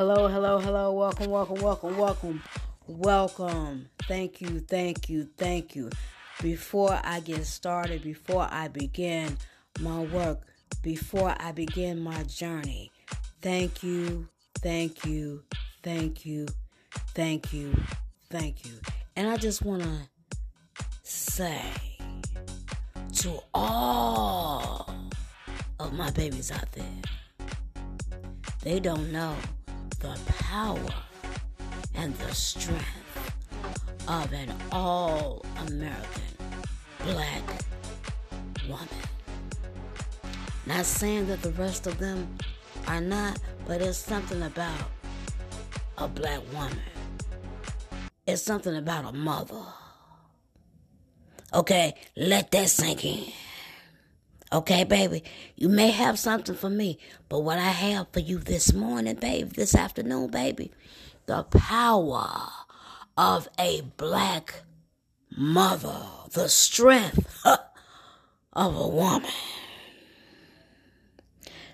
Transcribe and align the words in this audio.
Hello, 0.00 0.28
hello, 0.28 0.58
hello. 0.58 0.92
Welcome, 0.94 1.30
welcome, 1.30 1.60
welcome, 1.60 1.98
welcome, 1.98 2.42
welcome. 2.86 3.90
Thank 4.08 4.40
you, 4.40 4.60
thank 4.60 5.10
you, 5.10 5.28
thank 5.36 5.76
you. 5.76 5.90
Before 6.40 6.98
I 7.04 7.20
get 7.20 7.44
started, 7.44 8.02
before 8.02 8.48
I 8.50 8.68
begin 8.68 9.36
my 9.78 10.00
work, 10.04 10.40
before 10.82 11.34
I 11.38 11.52
begin 11.52 12.00
my 12.00 12.22
journey, 12.22 12.90
thank 13.42 13.82
you, 13.82 14.26
thank 14.62 15.04
you, 15.04 15.42
thank 15.82 16.24
you, 16.24 16.46
thank 17.14 17.52
you, 17.52 17.78
thank 18.30 18.64
you. 18.64 18.72
And 19.16 19.28
I 19.28 19.36
just 19.36 19.60
want 19.60 19.82
to 19.82 19.98
say 21.02 21.60
to 23.16 23.38
all 23.52 24.90
of 25.78 25.92
my 25.92 26.10
babies 26.12 26.50
out 26.50 26.72
there, 26.72 26.86
they 28.62 28.80
don't 28.80 29.12
know 29.12 29.36
the 30.00 30.18
power 30.26 30.94
and 31.94 32.14
the 32.16 32.34
strength 32.34 32.84
of 34.08 34.32
an 34.32 34.52
all 34.72 35.44
American 35.68 36.22
black 37.04 37.42
woman. 38.66 38.88
Not 40.66 40.86
saying 40.86 41.26
that 41.28 41.42
the 41.42 41.50
rest 41.50 41.86
of 41.86 41.98
them 41.98 42.28
are 42.86 43.00
not, 43.00 43.38
but 43.66 43.80
it's 43.82 43.98
something 43.98 44.42
about 44.42 44.90
a 45.98 46.08
black 46.08 46.40
woman. 46.52 46.78
It's 48.26 48.42
something 48.42 48.76
about 48.76 49.04
a 49.04 49.12
mother. 49.12 49.62
Okay, 51.52 51.94
let 52.16 52.50
that 52.52 52.70
sink 52.70 53.04
in. 53.04 53.32
Okay, 54.52 54.82
baby, 54.82 55.22
you 55.54 55.68
may 55.68 55.92
have 55.92 56.18
something 56.18 56.56
for 56.56 56.70
me, 56.70 56.98
but 57.28 57.40
what 57.40 57.58
I 57.58 57.70
have 57.70 58.08
for 58.12 58.18
you 58.18 58.38
this 58.38 58.72
morning, 58.72 59.14
baby, 59.14 59.48
this 59.48 59.76
afternoon, 59.76 60.30
baby, 60.30 60.72
the 61.26 61.44
power 61.44 62.48
of 63.16 63.48
a 63.60 63.82
black 63.96 64.62
mother, 65.36 66.04
the 66.32 66.48
strength 66.48 67.44
of 68.52 68.76
a 68.76 68.88
woman. 68.88 69.30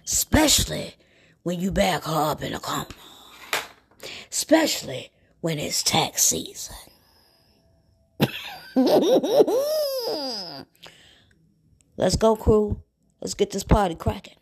Especially 0.04 0.96
when 1.44 1.58
you 1.58 1.72
back 1.72 2.04
her 2.04 2.30
up 2.30 2.42
in 2.42 2.52
a 2.52 2.60
coma. 2.60 2.88
Especially 4.30 5.10
when 5.40 5.58
it's 5.58 5.82
tax 5.82 6.24
season. 6.24 6.76
Let's 11.98 12.16
go, 12.16 12.36
crew. 12.36 12.82
Let's 13.20 13.34
get 13.34 13.50
this 13.50 13.64
party 13.64 13.94
cracking. 13.94 14.36